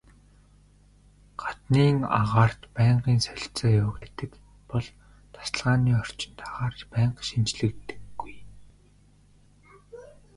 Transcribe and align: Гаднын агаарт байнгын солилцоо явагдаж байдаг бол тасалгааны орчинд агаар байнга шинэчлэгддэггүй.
Гаднын 1.41 1.97
агаарт 2.19 2.61
байнгын 2.75 3.17
солилцоо 3.27 3.69
явагдаж 3.83 4.07
байдаг 4.19 4.31
бол 4.69 4.85
тасалгааны 5.33 5.91
орчинд 6.01 6.37
агаар 6.47 6.75
байнга 6.93 7.21
шинэчлэгддэггүй. 7.29 8.33